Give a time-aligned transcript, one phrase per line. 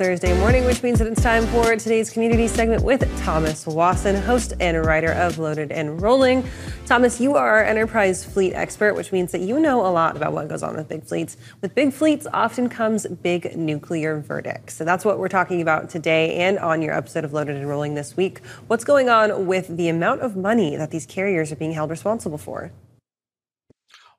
[0.00, 4.54] Thursday morning, which means that it's time for today's community segment with Thomas Wasson, host
[4.58, 6.42] and writer of Loaded and Rolling.
[6.86, 10.32] Thomas, you are our enterprise fleet expert, which means that you know a lot about
[10.32, 11.36] what goes on with big fleets.
[11.60, 14.72] With big fleets often comes big nuclear verdicts.
[14.72, 17.92] So that's what we're talking about today and on your episode of Loaded and Rolling
[17.94, 18.40] this week.
[18.68, 22.38] What's going on with the amount of money that these carriers are being held responsible
[22.38, 22.72] for?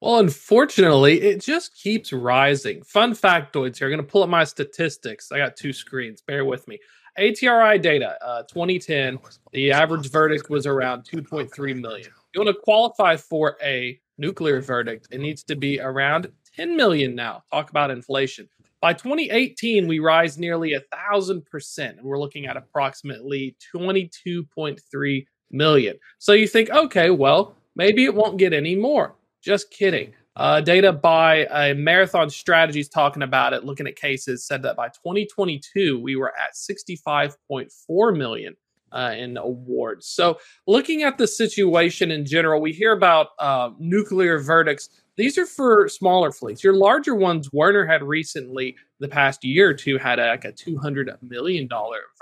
[0.00, 2.82] Well, unfortunately, it just keeps rising.
[2.82, 3.88] Fun factoids here.
[3.88, 5.30] I'm going to pull up my statistics.
[5.30, 6.22] I got two screens.
[6.22, 6.78] Bear with me.
[7.18, 9.18] ATRI data, uh, 2010,
[9.52, 12.08] the average verdict was around 2.3 million.
[12.32, 17.14] You want to qualify for a nuclear verdict, it needs to be around 10 million
[17.14, 17.42] now.
[17.50, 18.48] Talk about inflation.
[18.80, 25.96] By 2018, we rise nearly a thousand percent, and we're looking at approximately 22.3 million.
[26.18, 29.16] So you think, okay, well, maybe it won't get any more.
[29.42, 30.14] Just kidding.
[30.36, 34.88] Uh, data by a Marathon Strategies talking about it, looking at cases, said that by
[34.88, 38.56] 2022 we were at 65.4 million
[38.92, 40.06] uh, in awards.
[40.06, 44.88] So, looking at the situation in general, we hear about uh, nuclear verdicts.
[45.16, 46.64] These are for smaller fleets.
[46.64, 50.52] Your larger ones, Werner had recently, the past year or two, had a, like a
[50.52, 51.68] $200 million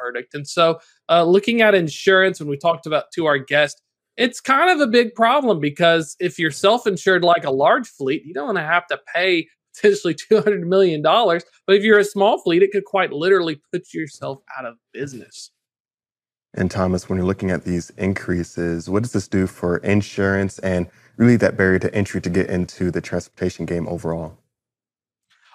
[0.00, 0.34] verdict.
[0.34, 3.82] And so, uh, looking at insurance, when we talked about to our guest,
[4.18, 8.34] it's kind of a big problem because if you're self-insured like a large fleet, you
[8.34, 11.00] don't want to have to pay potentially $200 million.
[11.00, 15.52] But if you're a small fleet, it could quite literally put yourself out of business.
[16.54, 20.88] And Thomas, when you're looking at these increases, what does this do for insurance and
[21.16, 24.36] really that barrier to entry to get into the transportation game overall?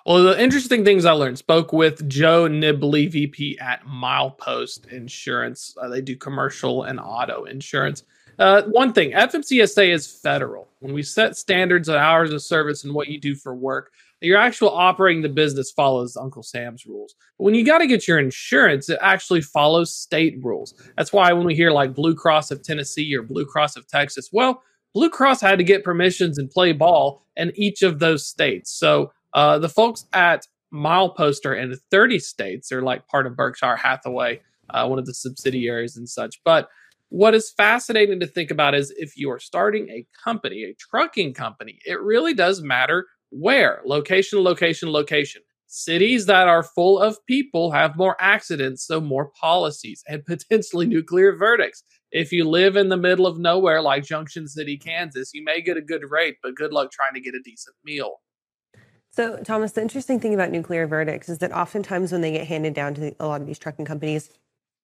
[0.05, 5.75] Well, the interesting things I learned spoke with Joe Nibley, VP at Milepost Insurance.
[5.81, 8.03] Uh, they do commercial and auto insurance.
[8.39, 10.67] Uh, one thing, FMCSA is federal.
[10.79, 14.37] When we set standards on hours of service and what you do for work, your
[14.37, 17.15] actual operating the business follows Uncle Sam's rules.
[17.37, 20.73] But when you got to get your insurance, it actually follows state rules.
[20.97, 24.29] That's why when we hear like Blue Cross of Tennessee or Blue Cross of Texas,
[24.31, 28.71] well, Blue Cross had to get permissions and play ball in each of those states.
[28.71, 32.69] So uh, the folks at Milepost are in 30 states.
[32.69, 36.41] They're like part of Berkshire Hathaway, uh, one of the subsidiaries and such.
[36.43, 36.69] But
[37.13, 41.35] what is fascinating to think about is if you are starting a company, a trucking
[41.35, 45.43] company, it really does matter where location, location, location.
[45.67, 51.35] Cities that are full of people have more accidents, so more policies and potentially nuclear
[51.35, 51.83] verdicts.
[52.11, 55.77] If you live in the middle of nowhere like Junction City, Kansas, you may get
[55.77, 58.21] a good rate, but good luck trying to get a decent meal.
[59.11, 62.73] So, Thomas, the interesting thing about nuclear verdicts is that oftentimes when they get handed
[62.73, 64.31] down to a lot of these trucking companies,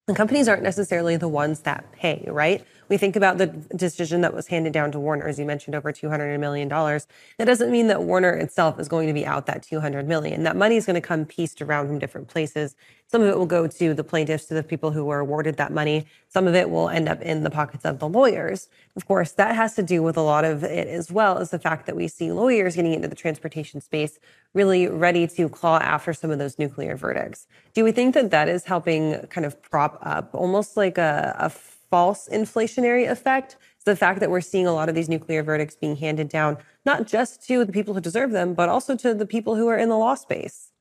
[0.09, 2.65] the companies aren't necessarily the ones that pay, right?
[2.89, 5.93] We think about the decision that was handed down to Werner, as you mentioned, over
[5.93, 6.67] $200 million.
[6.67, 10.43] That doesn't mean that Werner itself is going to be out that 200 million.
[10.43, 12.75] That money is going to come pieced around from different places.
[13.05, 15.71] Some of it will go to the plaintiffs, to the people who were awarded that
[15.71, 16.07] money.
[16.27, 18.69] Some of it will end up in the pockets of the lawyers.
[18.95, 21.59] Of course, that has to do with a lot of it as well as the
[21.59, 24.19] fact that we see lawyers getting into the transportation space
[24.53, 27.47] really ready to claw after some of those nuclear verdicts.
[27.73, 31.49] Do we think that that is helping kind of prop up almost like a, a
[31.89, 35.75] false inflationary effect is the fact that we're seeing a lot of these nuclear verdicts
[35.75, 39.25] being handed down, not just to the people who deserve them, but also to the
[39.25, 40.71] people who are in the law space.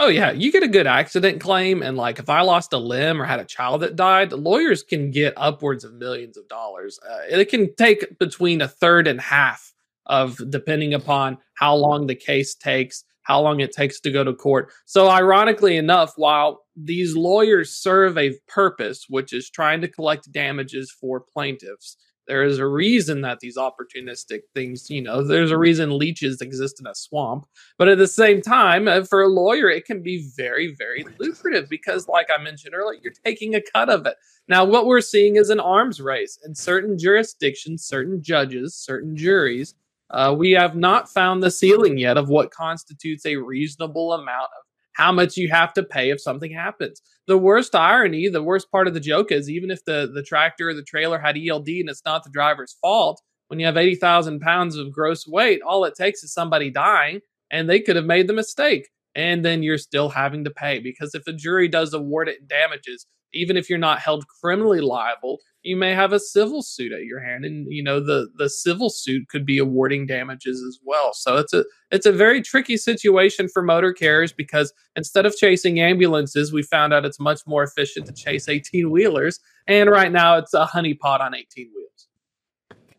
[0.00, 3.20] Oh yeah, you get a good accident claim, and like if I lost a limb
[3.20, 7.00] or had a child that died, lawyers can get upwards of millions of dollars.
[7.08, 9.72] Uh, it can take between a third and half
[10.06, 14.32] of, depending upon how long the case takes, how long it takes to go to
[14.32, 14.70] court.
[14.86, 20.90] So, ironically enough, while these lawyers serve a purpose, which is trying to collect damages
[20.90, 21.96] for plaintiffs,
[22.26, 26.78] there is a reason that these opportunistic things, you know, there's a reason leeches exist
[26.78, 27.46] in a swamp.
[27.78, 31.70] But at the same time, uh, for a lawyer, it can be very, very lucrative
[31.70, 34.16] because, like I mentioned earlier, you're taking a cut of it.
[34.46, 39.74] Now, what we're seeing is an arms race in certain jurisdictions, certain judges, certain juries
[40.10, 44.64] uh, we have not found the ceiling yet of what constitutes a reasonable amount of
[44.98, 47.00] how much you have to pay if something happens.
[47.28, 50.70] The worst irony, the worst part of the joke is even if the, the tractor
[50.70, 54.40] or the trailer had ELD and it's not the driver's fault, when you have 80,000
[54.40, 58.26] pounds of gross weight, all it takes is somebody dying and they could have made
[58.26, 58.88] the mistake.
[59.14, 63.06] And then you're still having to pay because if a jury does award it damages,
[63.34, 67.20] even if you're not held criminally liable, you may have a civil suit at your
[67.20, 67.44] hand.
[67.44, 71.12] And you know the the civil suit could be awarding damages as well.
[71.12, 75.80] So it's a it's a very tricky situation for motor carriers because instead of chasing
[75.80, 80.36] ambulances we found out it's much more efficient to chase 18 wheelers and right now
[80.36, 82.08] it's a honeypot on 18 wheels.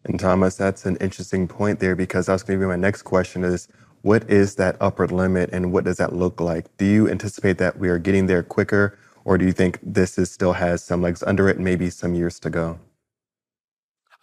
[0.06, 3.44] And thomas that's an interesting point there because was going to be my next question
[3.44, 3.68] is
[4.02, 6.66] what is that upper limit and what does that look like?
[6.78, 8.98] Do you anticipate that we are getting there quicker,
[9.30, 12.16] or do you think this is still has some legs under it and maybe some
[12.16, 12.80] years to go?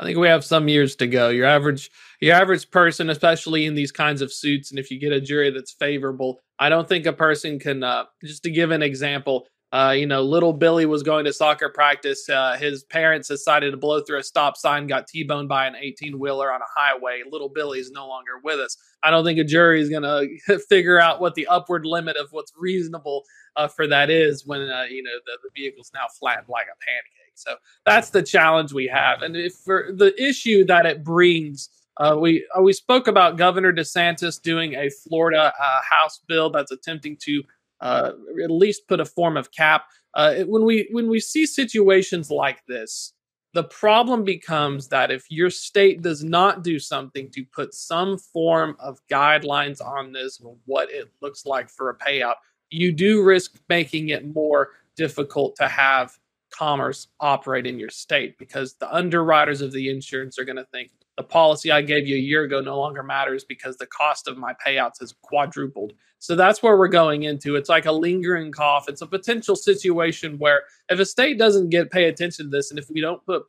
[0.00, 1.29] I think we have some years to go.
[1.29, 5.12] Your average your average person, especially in these kinds of suits, and if you get
[5.12, 7.85] a jury that's favorable, I don't think a person can.
[7.85, 11.69] Uh, just to give an example, uh, you know, little Billy was going to soccer
[11.69, 12.26] practice.
[12.31, 16.50] Uh, his parents decided to blow through a stop sign, got T-boned by an 18-wheeler
[16.50, 17.23] on a highway.
[17.31, 18.78] Little Billy is no longer with us.
[19.02, 20.02] I don't think a jury is going
[20.46, 23.25] to figure out what the upward limit of what's reasonable
[23.56, 26.79] uh, for that is when uh, you know the, the vehicle's now flattened like a
[26.82, 27.34] pancake.
[27.34, 31.69] So that's the challenge we have, and if for the issue that it brings.
[31.99, 36.70] Uh, we uh, we spoke about Governor DeSantis doing a Florida uh, House bill that's
[36.70, 37.43] attempting to
[37.81, 38.12] uh,
[38.43, 39.84] at least put a form of cap.
[40.14, 43.12] Uh, when we when we see situations like this,
[43.52, 48.76] the problem becomes that if your state does not do something to put some form
[48.78, 52.34] of guidelines on this, what it looks like for a payout,
[52.70, 56.19] you do risk making it more difficult to have
[56.50, 60.90] commerce operate in your state because the underwriters of the insurance are going to think
[61.17, 64.37] the policy I gave you a year ago no longer matters because the cost of
[64.37, 65.95] my payouts has quadrupled.
[66.19, 67.57] So that's where we're going into.
[67.57, 68.89] It's like a lingering cough.
[68.89, 72.79] It's a potential situation where if a state doesn't get pay attention to this, and
[72.79, 73.45] if we don't put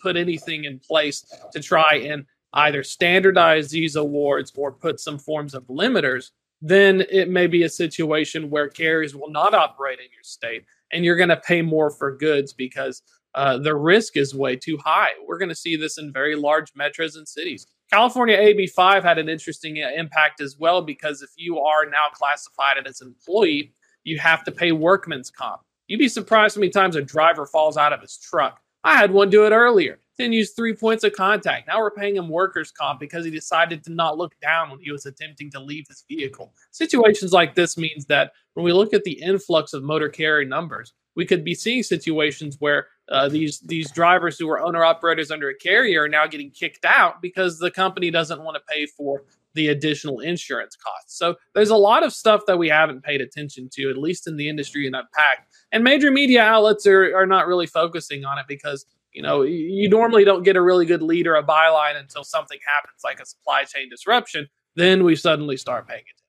[0.00, 2.24] put anything in place to try and
[2.54, 6.30] either standardize these awards or put some forms of limiters,
[6.60, 11.04] then it may be a situation where carriers will not operate in your state, and
[11.04, 13.02] you're going to pay more for goods because
[13.38, 15.10] uh, the risk is way too high.
[15.24, 17.68] We're going to see this in very large metros and cities.
[17.88, 22.84] California AB5 had an interesting uh, impact as well because if you are now classified
[22.84, 25.60] as an employee, you have to pay workman's comp.
[25.86, 28.60] You'd be surprised how many times a driver falls out of his truck.
[28.82, 30.00] I had one do it earlier.
[30.18, 31.68] Then use three points of contact.
[31.68, 34.90] Now we're paying him workers' comp because he decided to not look down when he
[34.90, 36.52] was attempting to leave his vehicle.
[36.72, 40.92] Situations like this means that when we look at the influx of motor carrier numbers,
[41.14, 45.48] we could be seeing situations where uh, these these drivers who are owner operators under
[45.48, 49.24] a carrier are now getting kicked out because the company doesn't want to pay for
[49.54, 51.18] the additional insurance costs.
[51.18, 54.36] So there's a lot of stuff that we haven't paid attention to, at least in
[54.36, 55.52] the industry and unpacked.
[55.72, 59.88] And major media outlets are, are not really focusing on it because you know you
[59.88, 63.26] normally don't get a really good lead or a byline until something happens like a
[63.26, 64.48] supply chain disruption.
[64.76, 66.27] Then we suddenly start paying attention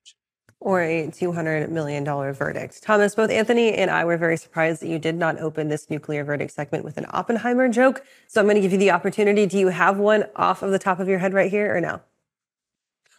[0.60, 2.82] or a $200 million verdict.
[2.82, 6.22] Thomas, both Anthony and I were very surprised that you did not open this nuclear
[6.22, 8.04] verdict segment with an Oppenheimer joke.
[8.28, 9.46] So I'm going to give you the opportunity.
[9.46, 12.00] Do you have one off of the top of your head right here or no?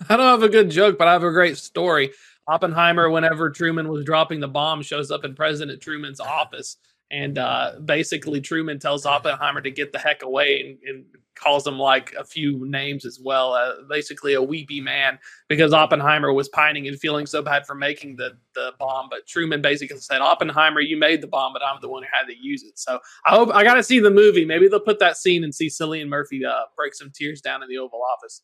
[0.08, 2.12] I don't have a good joke, but I have a great story.
[2.48, 6.78] Oppenheimer, whenever Truman was dropping the bomb, shows up in President Truman's office.
[7.12, 11.06] And uh, basically, Truman tells Oppenheimer to get the heck away and, and
[11.36, 13.54] calls him like a few names as well.
[13.54, 15.20] Uh, basically, a weepy man
[15.50, 19.10] because Oppenheimer was pining and feeling so bad for making the the bomb.
[19.10, 22.28] But Truman basically said, "Oppenheimer, you made the bomb, but I'm the one who had
[22.28, 24.46] to use it." So I hope I got to see the movie.
[24.46, 27.68] Maybe they'll put that scene and see Cillian Murphy uh, break some tears down in
[27.68, 28.42] the Oval Office.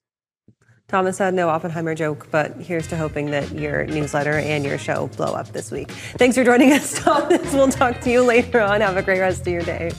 [0.88, 5.08] Thomas had no Oppenheimer joke, but here's to hoping that your newsletter and your show
[5.08, 5.92] blow up this week.
[5.92, 7.54] Thanks for joining us, Thomas.
[7.54, 8.80] We'll talk to you later on.
[8.80, 9.92] Have a great rest of your day.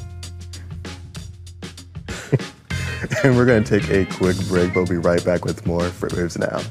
[3.22, 4.74] and we're going to take a quick break.
[4.74, 6.62] We'll be right back with more Waves Now.